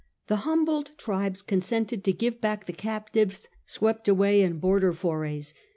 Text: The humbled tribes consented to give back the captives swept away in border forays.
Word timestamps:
The 0.25 0.37
humbled 0.49 0.97
tribes 0.97 1.43
consented 1.43 2.03
to 2.05 2.11
give 2.11 2.41
back 2.41 2.65
the 2.65 2.73
captives 2.73 3.47
swept 3.67 4.07
away 4.07 4.41
in 4.41 4.57
border 4.57 4.93
forays. 4.93 5.53